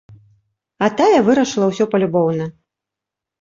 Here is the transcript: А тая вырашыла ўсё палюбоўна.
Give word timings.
А 0.85 0.87
тая 1.01 1.19
вырашыла 1.27 1.67
ўсё 1.73 1.87
палюбоўна. 1.93 2.49